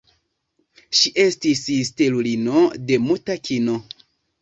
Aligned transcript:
Ŝi 1.01 1.11
estis 1.25 1.63
stelulino 1.91 2.67
de 2.91 3.01
muta 3.07 3.41
kino. 3.47 3.83